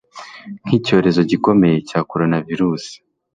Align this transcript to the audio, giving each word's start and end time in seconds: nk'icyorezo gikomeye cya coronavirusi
nk'icyorezo 0.65 1.19
gikomeye 1.31 1.77
cya 1.89 1.99
coronavirusi 2.11 2.95